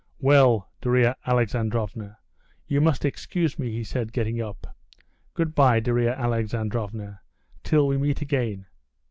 [0.19, 2.17] "Well, Darya Alexandrovna,
[2.65, 4.75] you must excuse me," he said, getting up.
[5.35, 7.19] "Good bye, Darya Alexandrovna,
[7.63, 8.65] till we meet again."